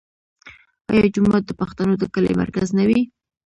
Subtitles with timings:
[0.91, 3.01] آیا جومات د پښتنو د کلي مرکز نه وي؟